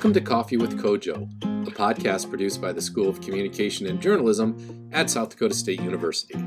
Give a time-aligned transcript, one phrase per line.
[0.00, 4.88] Welcome to Coffee with COJO, a podcast produced by the School of Communication and Journalism
[4.92, 6.42] at South Dakota State University.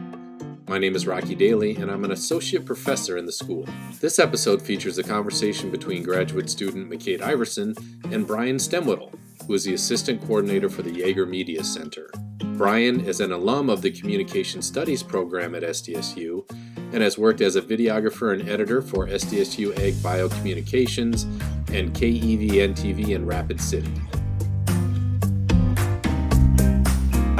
[0.67, 3.67] My name is Rocky Daly, and I'm an associate professor in the school.
[4.01, 7.75] This episode features a conversation between graduate student McCade Iverson
[8.09, 9.13] and Brian Stemwittle,
[9.45, 12.09] who is the assistant coordinator for the Yeager Media Center.
[12.57, 16.43] Brian is an alum of the Communication Studies program at SDSU
[16.91, 21.27] and has worked as a videographer and editor for SDSU Ag Biocommunications
[21.73, 23.91] and KEVN TV in Rapid City.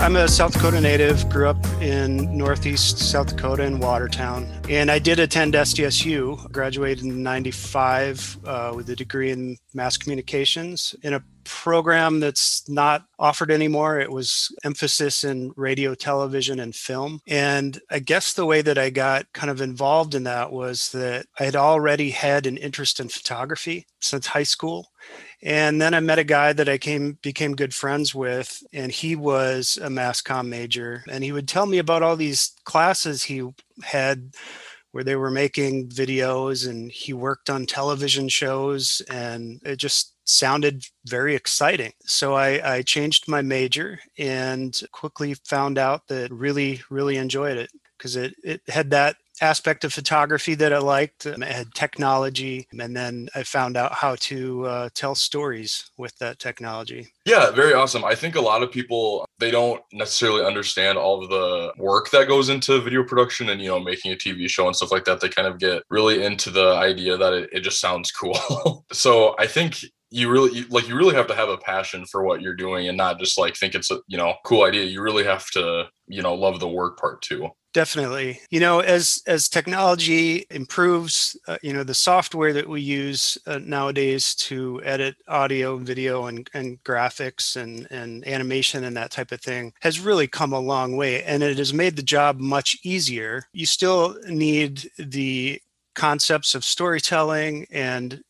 [0.03, 4.99] I'm a South Dakota native, grew up in Northeast South Dakota in Watertown, and I
[4.99, 11.23] did attend SDSU, graduated in 95 uh, with a degree in mass communications in a
[11.45, 13.99] program that's not offered anymore.
[13.99, 17.21] It was emphasis in radio, television, and film.
[17.27, 21.25] And I guess the way that I got kind of involved in that was that
[21.39, 24.91] I had already had an interest in photography since high school.
[25.41, 29.15] And then I met a guy that I came became good friends with, and he
[29.15, 31.03] was a mass comm major.
[31.09, 33.43] And he would tell me about all these classes he
[33.83, 34.33] had
[34.93, 40.85] where they were making videos and he worked on television shows and it just sounded
[41.07, 41.91] very exciting.
[42.05, 47.71] So I, I, changed my major and quickly found out that really, really enjoyed it
[47.97, 51.25] because it, it had that aspect of photography that I liked.
[51.25, 56.17] Um, it had technology, and then I found out how to uh, tell stories with
[56.19, 57.11] that technology.
[57.25, 58.03] Yeah, very awesome.
[58.03, 62.27] I think a lot of people they don't necessarily understand all of the work that
[62.27, 65.19] goes into video production and you know making a TV show and stuff like that.
[65.19, 68.85] They kind of get really into the idea that it, it just sounds cool.
[68.91, 69.83] so I think
[70.13, 72.87] you really you, like you really have to have a passion for what you're doing
[72.87, 74.83] and not just like think it's a you know cool idea.
[74.83, 77.49] You really have to you know love the work part too.
[77.73, 78.39] Definitely.
[78.51, 83.57] You know as as technology improves uh, you know the software that we use uh,
[83.57, 89.41] nowadays to edit audio video and, and graphics and and animation and that type of
[89.41, 93.45] thing has really come a long way and it has made the job much easier.
[93.51, 95.59] You still need the
[95.95, 98.21] concepts of storytelling and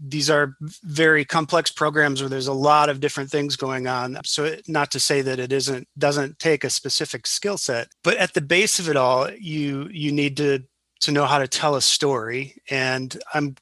[0.00, 4.18] these are very complex programs where there's a lot of different things going on.
[4.24, 8.34] So not to say that it isn't doesn't take a specific skill set but at
[8.34, 10.62] the base of it all you you need to
[11.00, 12.56] to know how to tell a story.
[12.70, 13.56] And i'm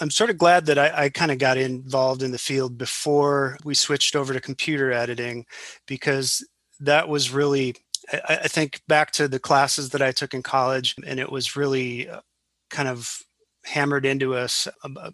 [0.00, 3.58] i'm sort of glad that i, I kind of got involved in the field before
[3.64, 5.44] we switched over to computer editing
[5.86, 6.46] because
[6.80, 7.76] that was really
[8.12, 11.56] I, I think back to the classes that i took in college and it was
[11.56, 12.20] really uh,
[12.70, 13.22] kind of
[13.68, 14.66] hammered into us,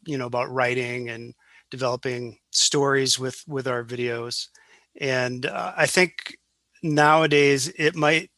[0.05, 1.35] you know, about writing and
[1.71, 4.49] developing stories with with our videos.
[5.01, 6.37] And uh, I think
[6.83, 8.31] nowadays it might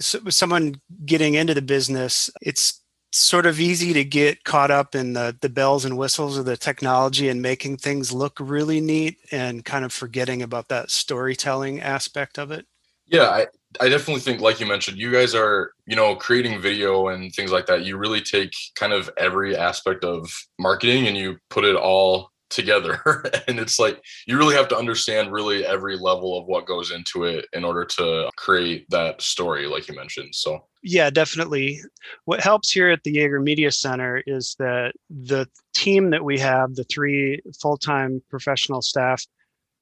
[0.00, 2.82] someone getting into the business, it's
[3.12, 6.56] sort of easy to get caught up in the the bells and whistles of the
[6.56, 12.38] technology and making things look really neat and kind of forgetting about that storytelling aspect
[12.38, 12.66] of it.
[13.06, 13.46] Yeah, I,
[13.80, 17.52] I definitely think, like you mentioned, you guys are, you know, creating video and things
[17.52, 17.84] like that.
[17.84, 23.00] You really take kind of every aspect of marketing and you put it all together.
[23.48, 27.24] and it's like you really have to understand really every level of what goes into
[27.24, 30.34] it in order to create that story, like you mentioned.
[30.34, 31.80] So, yeah, definitely.
[32.24, 36.74] What helps here at the Yeager Media Center is that the team that we have,
[36.74, 39.24] the three full time professional staff,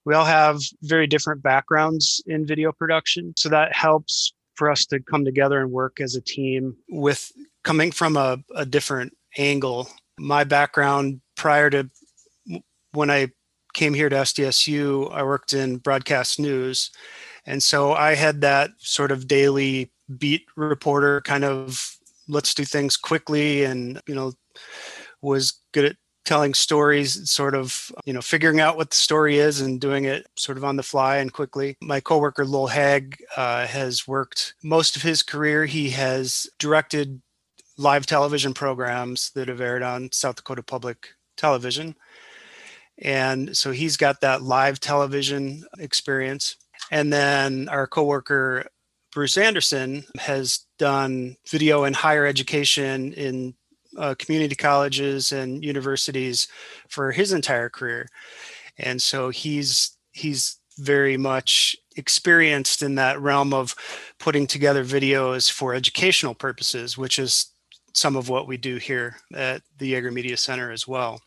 [0.04, 3.32] we all have very different backgrounds in video production.
[3.36, 7.32] So that helps for us to come together and work as a team with
[7.64, 9.88] coming from a, a different angle.
[10.18, 11.90] My background prior to
[12.92, 13.30] when I
[13.72, 16.90] came here to SDSU, I worked in broadcast news.
[17.46, 21.96] And so I had that sort of daily beat reporter kind of
[22.28, 24.32] let's do things quickly and, you know,
[25.20, 29.60] was good at telling stories, sort of, you know, figuring out what the story is
[29.60, 31.76] and doing it sort of on the fly and quickly.
[31.82, 35.66] My coworker Lowell Hag uh, has worked most of his career.
[35.66, 37.20] He has directed
[37.76, 41.94] live television programs that have aired on South Dakota Public Television.
[42.98, 46.56] And so he's got that live television experience.
[46.90, 48.66] And then our coworker
[49.12, 53.54] Bruce Anderson has done video in higher education in
[53.98, 56.48] uh, community colleges and universities
[56.88, 58.08] for his entire career,
[58.78, 63.74] and so he's he's very much experienced in that realm of
[64.18, 67.52] putting together videos for educational purposes, which is
[67.92, 71.20] some of what we do here at the Yeager Media Center as well.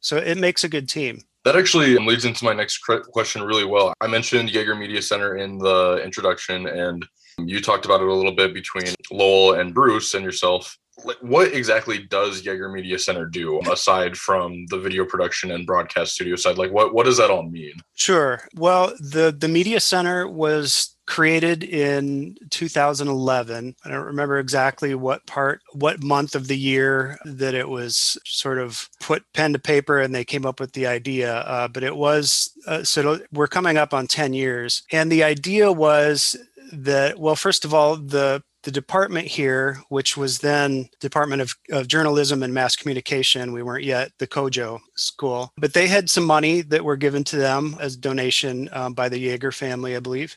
[0.00, 1.22] So it makes a good team.
[1.44, 3.94] That actually leads into my next question really well.
[4.02, 7.06] I mentioned Yeager Media Center in the introduction, and
[7.38, 10.76] you talked about it a little bit between Lowell and Bruce and yourself
[11.20, 16.36] what exactly does Yeager Media Center do aside from the video production and broadcast studio
[16.36, 16.58] side?
[16.58, 17.74] Like what what does that all mean?
[17.94, 18.42] Sure.
[18.54, 23.74] Well, the the media center was created in 2011.
[23.84, 28.58] I don't remember exactly what part, what month of the year that it was sort
[28.58, 31.38] of put pen to paper and they came up with the idea.
[31.38, 34.84] Uh, but it was, uh, so we're coming up on 10 years.
[34.92, 36.36] And the idea was
[36.72, 41.88] that, well, first of all, the the department here, which was then Department of, of,
[41.88, 46.60] Journalism and Mass Communication, we weren't yet the COJO school, but they had some money
[46.62, 50.36] that were given to them as donation um, by the Yeager family, I believe,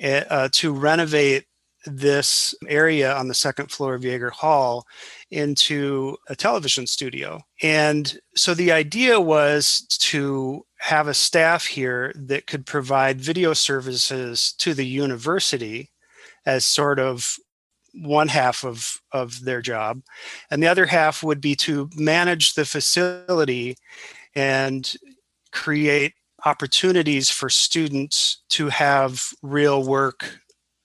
[0.00, 1.44] eh, uh, to renovate
[1.84, 4.86] this area on the second floor of Yeager Hall
[5.30, 7.40] into a television studio.
[7.62, 14.54] And so the idea was to have a staff here that could provide video services
[14.58, 15.90] to the university
[16.46, 17.36] as sort of
[18.02, 20.00] one half of of their job
[20.50, 23.76] and the other half would be to manage the facility
[24.34, 24.94] and
[25.52, 26.14] create
[26.44, 30.38] opportunities for students to have real work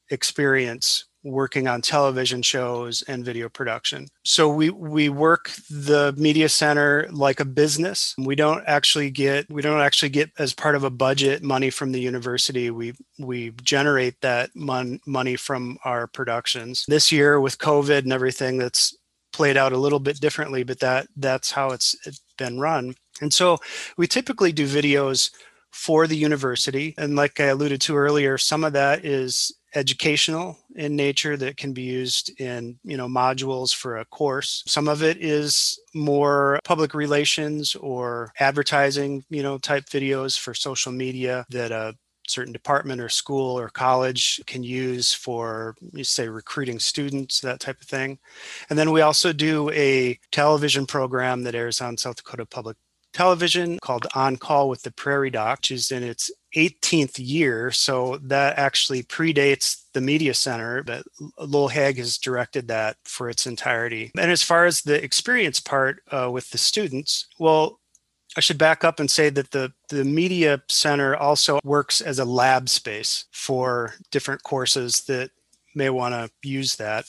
[0.09, 4.07] experience working on television shows and video production.
[4.23, 8.13] So we we work the media center like a business.
[8.17, 11.91] We don't actually get we don't actually get as part of a budget money from
[11.91, 12.69] the university.
[12.69, 16.85] We we generate that mon- money from our productions.
[16.87, 18.95] This year with COVID and everything that's
[19.31, 22.95] played out a little bit differently, but that that's how it's, it's been run.
[23.21, 23.57] And so
[23.97, 25.31] we typically do videos
[25.71, 30.95] for the university and like I alluded to earlier, some of that is educational in
[30.95, 34.63] nature that can be used in you know modules for a course.
[34.67, 40.91] Some of it is more public relations or advertising you know type videos for social
[40.91, 41.95] media that a
[42.27, 47.81] certain department or school or college can use for you say recruiting students that type
[47.81, 48.17] of thing.
[48.69, 52.77] And then we also do a television program that airs on south dakota public
[53.13, 57.71] television called On Call with the Prairie Doc, which is in its 18th year.
[57.71, 61.05] So that actually predates the Media Center, but
[61.39, 64.11] Lowell Haig has directed that for its entirety.
[64.17, 67.79] And as far as the experience part uh, with the students, well,
[68.35, 72.25] I should back up and say that the, the Media Center also works as a
[72.25, 75.29] lab space for different courses that
[75.75, 77.05] may want to use that.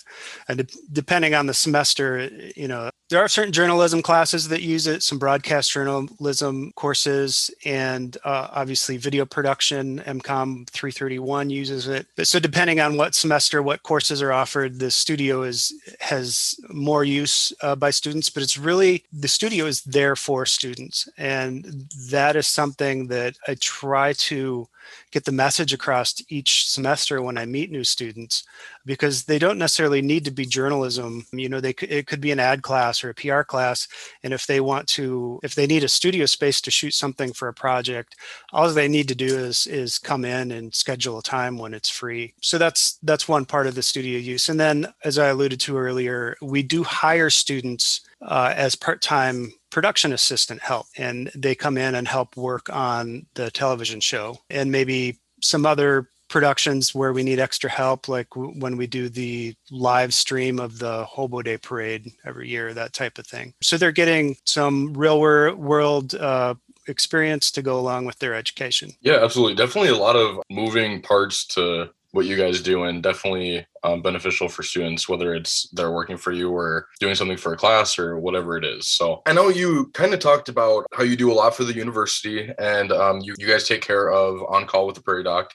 [0.48, 4.88] And de- depending on the semester, you know, there are certain journalism classes that use
[4.88, 10.00] it, some broadcast journalism courses, and uh, obviously video production.
[10.00, 12.08] MCOM 331 uses it.
[12.16, 17.04] But so depending on what semester, what courses are offered, the studio is has more
[17.04, 18.30] use uh, by students.
[18.30, 23.54] But it's really the studio is there for students, and that is something that I
[23.60, 24.66] try to
[25.12, 28.42] get the message across each semester when I meet new students
[28.86, 31.26] because they don't necessarily need to be journalism.
[31.32, 33.88] You know, they could, it could be an ad class or a PR class.
[34.22, 37.48] And if they want to, if they need a studio space to shoot something for
[37.48, 38.16] a project,
[38.52, 41.90] all they need to do is, is come in and schedule a time when it's
[41.90, 42.34] free.
[42.40, 44.48] So that's, that's one part of the studio use.
[44.48, 50.12] And then as I alluded to earlier, we do hire students uh, as part-time production
[50.12, 55.18] assistant help and they come in and help work on the television show and maybe
[55.42, 60.12] some other productions where we need extra help like w- when we do the live
[60.12, 63.54] stream of the hobo day parade every year that type of thing.
[63.62, 66.56] So they're getting some real world uh,
[66.88, 68.90] experience to go along with their education.
[69.00, 69.54] Yeah absolutely.
[69.54, 74.48] Definitely a lot of moving parts to what you guys do and definitely um, beneficial
[74.48, 78.18] for students whether it's they're working for you or doing something for a class or
[78.18, 78.88] whatever it is.
[78.88, 81.74] So i know you kind of talked about how you do a lot for the
[81.74, 85.54] university and um, you, you guys take care of on call with the prairie doc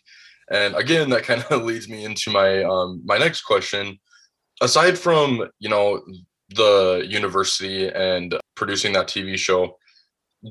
[0.51, 3.98] and again that kind of leads me into my um, my next question
[4.62, 6.01] aside from you know
[6.56, 9.77] the university and producing that tv show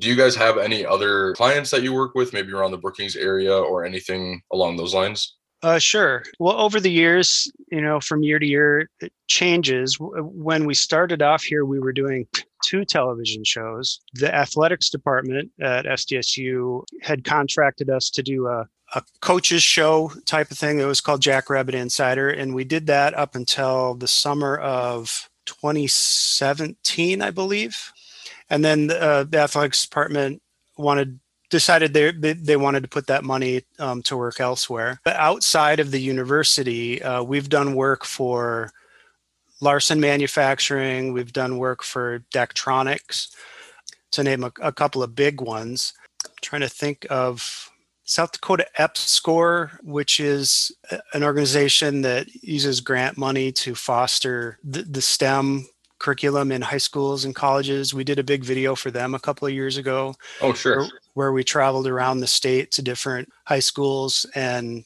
[0.01, 3.17] do you guys have any other clients that you work with maybe around the brookings
[3.17, 6.23] area or anything along those lines uh, sure.
[6.39, 9.97] Well, over the years, you know, from year to year, it changes.
[9.99, 12.29] When we started off here, we were doing
[12.65, 14.01] two television shows.
[14.15, 20.51] The athletics department at SDSU had contracted us to do a, a coaches show type
[20.51, 22.31] of thing It was called Jackrabbit Insider.
[22.31, 27.93] And we did that up until the summer of 2017, I believe.
[28.51, 30.43] And then uh, the athletics department
[30.77, 35.01] wanted decided they, they wanted to put that money um, to work elsewhere.
[35.05, 38.71] But outside of the university, uh, we've done work for
[39.61, 43.35] Larson Manufacturing, we've done work for Daktronics,
[44.13, 45.93] to name a, a couple of big ones.
[46.25, 47.71] I'm trying to think of
[48.05, 50.73] South Dakota EPSCoR, which is
[51.13, 55.67] an organization that uses grant money to foster the, the STEM
[55.99, 57.93] curriculum in high schools and colleges.
[57.93, 60.15] We did a big video for them a couple of years ago.
[60.41, 60.79] Oh, sure.
[60.79, 64.85] Where, where we traveled around the state to different high schools and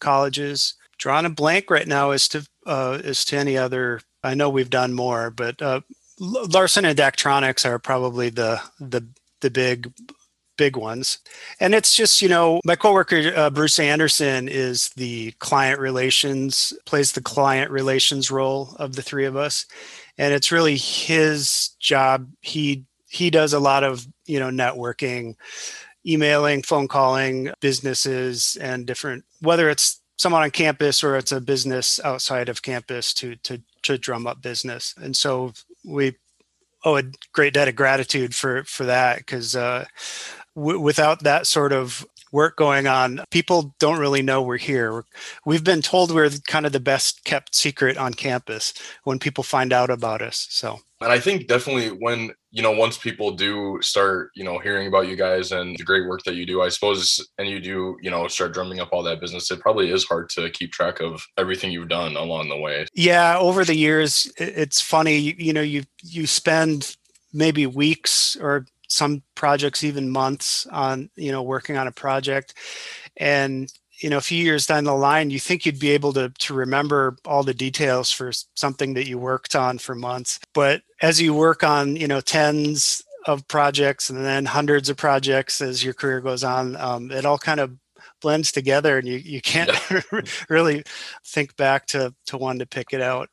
[0.00, 0.74] colleges.
[0.98, 4.00] Drawing a blank right now as to uh, as to any other.
[4.24, 5.82] I know we've done more, but uh,
[6.18, 9.06] Larson and Daktronics are probably the the
[9.40, 9.92] the big
[10.56, 11.18] big ones.
[11.60, 17.12] And it's just, you know, my coworker uh, Bruce Anderson is the client relations, plays
[17.12, 19.66] the client relations role of the three of us.
[20.16, 22.28] And it's really his job.
[22.40, 25.34] He he does a lot of, you know, networking,
[26.06, 32.00] emailing, phone calling businesses and different whether it's someone on campus or it's a business
[32.04, 34.94] outside of campus to to to drum up business.
[35.00, 35.52] And so
[35.84, 36.16] we
[36.84, 39.86] owe a great debt of gratitude for for that because uh,
[40.54, 45.04] w- without that sort of work going on, people don't really know we're here.
[45.46, 48.74] We've been told we're kind of the best kept secret on campus
[49.04, 50.48] when people find out about us.
[50.50, 54.88] So, and I think definitely when, you know, once people do start, you know, hearing
[54.88, 57.96] about you guys and the great work that you do, I suppose, and you do,
[58.02, 61.00] you know, start drumming up all that business, it probably is hard to keep track
[61.00, 62.86] of everything you've done along the way.
[62.94, 63.38] Yeah.
[63.38, 66.96] Over the years, it's funny, you know, you, you spend
[67.32, 72.54] maybe weeks or some projects even months on you know working on a project
[73.16, 76.28] and you know a few years down the line you think you'd be able to
[76.38, 81.20] to remember all the details for something that you worked on for months but as
[81.20, 85.94] you work on you know tens of projects and then hundreds of projects as your
[85.94, 87.72] career goes on um, it all kind of
[88.20, 90.20] blends together and you, you can't yeah.
[90.48, 90.82] really
[91.24, 93.28] think back to to one to pick it out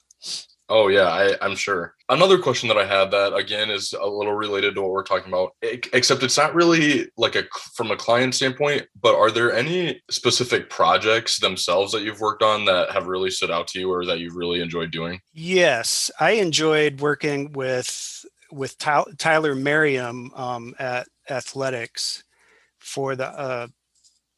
[0.72, 1.96] Oh yeah, I, I'm sure.
[2.08, 5.28] Another question that I had that again is a little related to what we're talking
[5.28, 8.88] about, except it's not really like a from a client standpoint.
[9.02, 13.52] But are there any specific projects themselves that you've worked on that have really stood
[13.52, 15.20] out to you, or that you've really enjoyed doing?
[15.34, 22.24] Yes, I enjoyed working with with Tyler Merriam um, at Athletics
[22.80, 23.68] for the uh,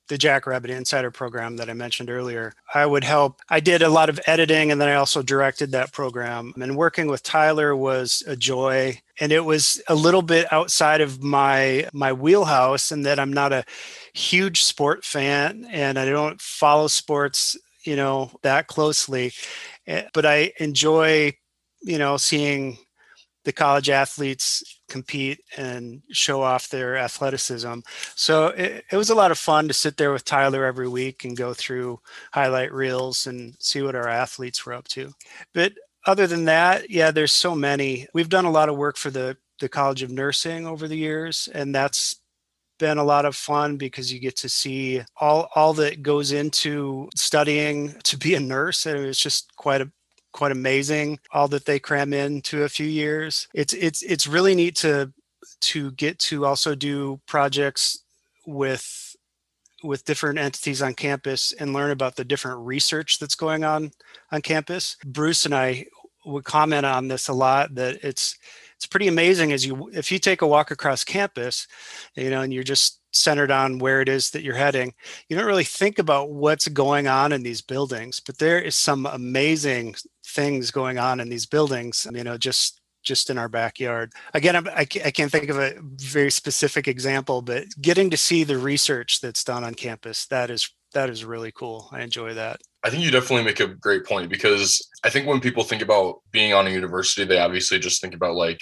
[0.07, 2.53] the Jackrabbit Insider program that I mentioned earlier.
[2.73, 3.39] I would help.
[3.49, 6.53] I did a lot of editing and then I also directed that program.
[6.61, 9.01] And working with Tyler was a joy.
[9.19, 13.53] And it was a little bit outside of my my wheelhouse and that I'm not
[13.53, 13.65] a
[14.13, 19.31] huge sport fan and I don't follow sports, you know, that closely.
[19.87, 21.33] Eh, but I enjoy,
[21.81, 22.77] you know, seeing
[23.43, 27.79] the college athletes compete and show off their athleticism.
[28.15, 31.25] So it, it, was a lot of fun to sit there with Tyler every week
[31.25, 31.99] and go through
[32.31, 35.11] highlight reels and see what our athletes were up to.
[35.53, 35.73] But
[36.05, 38.07] other than that, yeah, there's so many.
[38.13, 41.47] We've done a lot of work for the the College of Nursing over the years,
[41.53, 42.15] and that's
[42.79, 47.09] been a lot of fun because you get to see all all that goes into
[47.15, 49.91] studying to be a nurse and it's just quite a
[50.33, 53.47] quite amazing all that they cram into a few years.
[53.53, 55.13] It's it's it's really neat to
[55.61, 58.03] to get to also do projects
[58.45, 59.15] with
[59.83, 63.91] with different entities on campus and learn about the different research that's going on
[64.31, 64.97] on campus.
[65.05, 65.85] Bruce and i
[66.25, 68.37] would comment on this a lot that it's
[68.75, 71.67] it's pretty amazing as you if you take a walk across campus
[72.15, 74.93] you know and you're just centered on where it is that you're heading
[75.27, 79.05] you don't really think about what's going on in these buildings but there is some
[79.05, 79.95] amazing
[80.33, 84.13] things going on in these buildings you know just just in our backyard.
[84.33, 88.57] Again I, I can't think of a very specific example but getting to see the
[88.57, 91.89] research that's done on campus that is that is really cool.
[91.91, 92.61] I enjoy that.
[92.83, 96.19] I think you definitely make a great point because i think when people think about
[96.31, 98.59] being on a university they obviously just think about like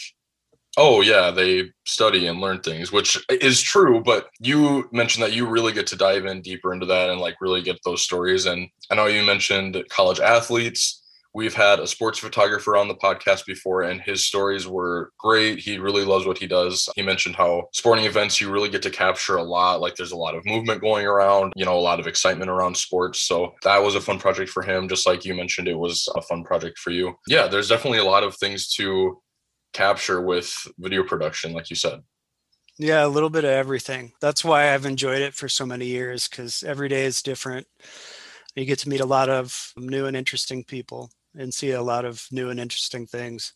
[0.78, 5.48] oh yeah they study and learn things which is true but you mentioned that you
[5.48, 8.46] really get to dive in deeper into that and like really get those stories.
[8.46, 11.01] And i know you mentioned college athletes
[11.34, 15.60] we've had a sports photographer on the podcast before and his stories were great.
[15.60, 16.90] He really loves what he does.
[16.96, 19.82] He mentioned how sporting events you really get to capture a lot.
[19.82, 22.76] Like there's a lot of movement going around you know a lot of excitement around
[22.76, 23.22] sports.
[23.22, 24.88] So that was a fun project for him.
[24.88, 27.16] Just like you mentioned it was a fun project for you.
[27.28, 29.22] Yeah there's definitely a lot of things to
[29.74, 32.02] capture with video production, like you said.
[32.78, 34.12] Yeah, a little bit of everything.
[34.22, 37.68] That's why I've enjoyed it for so many years because every day is different.
[38.56, 42.06] You get to meet a lot of new and interesting people and see a lot
[42.06, 43.54] of new and interesting things.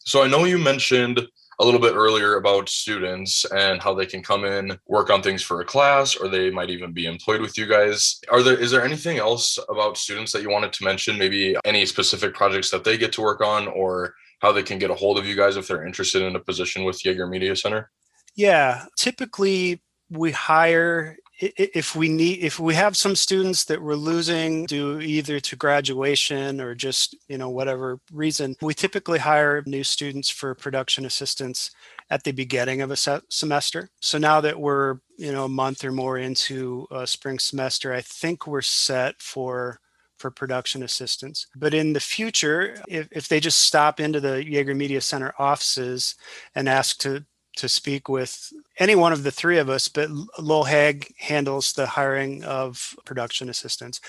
[0.00, 1.20] So I know you mentioned
[1.60, 5.42] a little bit earlier about students and how they can come in, work on things
[5.42, 8.18] for a class, or they might even be employed with you guys.
[8.30, 11.18] Are there is there anything else about students that you wanted to mention?
[11.18, 14.90] Maybe any specific projects that they get to work on or how they can get
[14.90, 17.90] a hold of you guys if they're interested in a position with Yeager Media Center?
[18.34, 24.66] Yeah, typically we hire if we need if we have some students that we're losing
[24.66, 30.28] due either to graduation or just you know whatever reason we typically hire new students
[30.28, 31.70] for production assistants
[32.10, 35.84] at the beginning of a se- semester so now that we're you know a month
[35.84, 39.80] or more into a spring semester i think we're set for
[40.18, 41.46] for production assistants.
[41.56, 46.14] But in the future, if, if they just stop into the Yeager Media Center offices
[46.54, 47.24] and ask to
[47.60, 51.86] to speak with any one of the three of us, but Lowell Hag handles the
[51.86, 54.00] hiring of production assistants.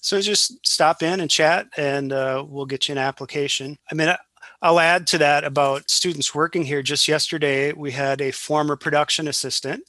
[0.00, 3.78] So just stop in and chat, and uh, we'll get you an application.
[3.90, 4.14] I mean,
[4.62, 6.82] I'll add to that about students working here.
[6.82, 9.82] Just yesterday, we had a former production assistant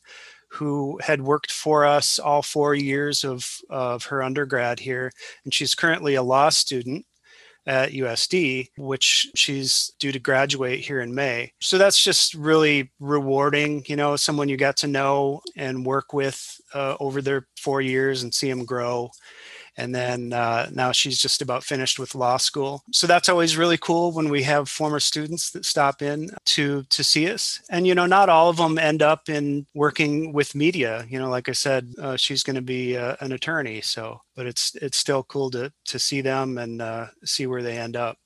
[0.49, 5.11] who had worked for us all four years of, of her undergrad here,
[5.43, 7.05] and she's currently a law student
[7.67, 11.51] at USD, which she's due to graduate here in May.
[11.59, 16.59] So that's just really rewarding, you know, someone you got to know and work with
[16.73, 19.09] uh, over their four years and see them grow
[19.77, 22.83] and then uh, now she's just about finished with law school.
[22.91, 27.03] So that's always really cool when we have former students that stop in to to
[27.03, 27.61] see us.
[27.69, 31.05] And you know not all of them end up in working with media.
[31.09, 33.81] You know like i said uh, she's going to be uh, an attorney.
[33.81, 37.77] So but it's it's still cool to to see them and uh, see where they
[37.77, 38.17] end up.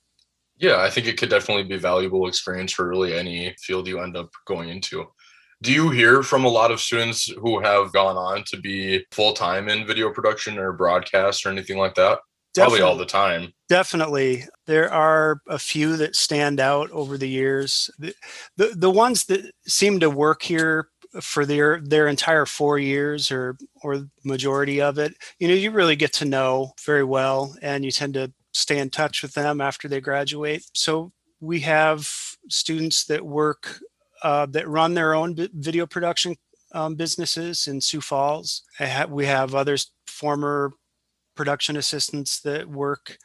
[0.58, 4.16] Yeah i think it could definitely be valuable experience for really any field you end
[4.16, 5.06] up going into
[5.62, 9.32] do you hear from a lot of students who have gone on to be full
[9.32, 12.20] time in video production or broadcast or anything like that?
[12.52, 13.52] Definitely, Probably all the time.
[13.68, 14.44] Definitely.
[14.66, 17.88] There are a few that stand out over the years.
[17.98, 18.12] The,
[18.56, 20.88] the, the ones that seem to work here
[21.20, 25.96] for their their entire four years or or majority of it, you know, you really
[25.96, 29.86] get to know very well and you tend to stay in touch with them after
[29.86, 30.64] they graduate.
[30.74, 32.08] So we have
[32.48, 33.80] students that work
[34.22, 36.36] uh, that run their own video production
[36.72, 38.62] um, businesses in Sioux Falls.
[39.08, 40.72] we have others, former
[41.34, 43.18] production assistants that work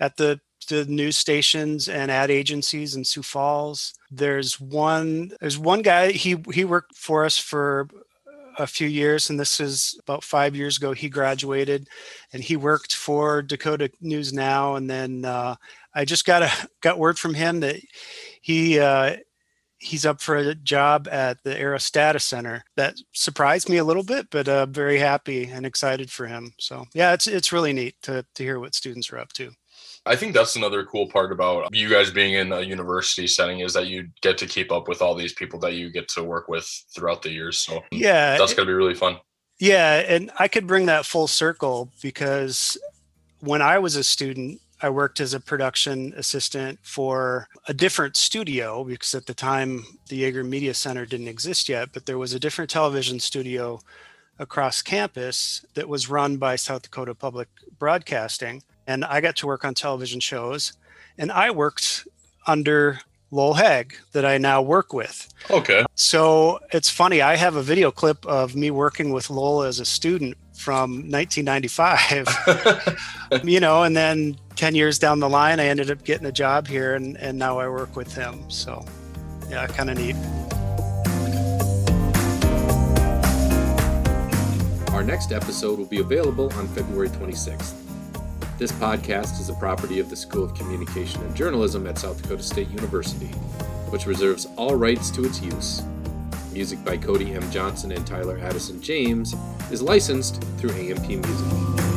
[0.00, 3.94] at the the news stations and ad agencies in Sioux Falls.
[4.10, 7.88] There's one there's one guy he he worked for us for
[8.58, 11.88] a few years and this is about 5 years ago he graduated
[12.32, 15.54] and he worked for Dakota News Now and then uh,
[15.94, 16.50] I just got a
[16.82, 17.76] got word from him that
[18.42, 19.16] he uh,
[19.80, 22.62] he's up for a job at the EROS Data Center.
[22.76, 26.52] That surprised me a little bit, but uh, very happy and excited for him.
[26.58, 29.50] So yeah, it's it's really neat to to hear what students are up to.
[30.06, 33.74] I think that's another cool part about you guys being in a university setting is
[33.74, 36.48] that you get to keep up with all these people that you get to work
[36.48, 37.58] with throughout the years.
[37.58, 39.18] So yeah, that's gonna be really fun.
[39.58, 42.78] Yeah, and I could bring that full circle because
[43.40, 48.84] when I was a student, I worked as a production assistant for a different studio
[48.84, 52.40] because at the time the Yeager Media Center didn't exist yet, but there was a
[52.40, 53.80] different television studio
[54.38, 58.62] across campus that was run by South Dakota Public Broadcasting.
[58.86, 60.72] And I got to work on television shows.
[61.18, 62.08] And I worked
[62.46, 65.28] under Lowell Hag that I now work with.
[65.50, 65.84] Okay.
[65.94, 67.20] So it's funny.
[67.20, 73.42] I have a video clip of me working with Lowell as a student from 1995
[73.44, 76.68] you know and then 10 years down the line i ended up getting a job
[76.68, 78.84] here and, and now i work with him so
[79.48, 80.14] yeah kind of neat
[84.92, 87.72] our next episode will be available on february 26th
[88.58, 92.42] this podcast is a property of the school of communication and journalism at south dakota
[92.42, 93.28] state university
[93.88, 95.82] which reserves all rights to its use
[96.52, 97.48] Music by Cody M.
[97.50, 99.34] Johnson and Tyler Addison James
[99.70, 101.89] is licensed through AMP Music.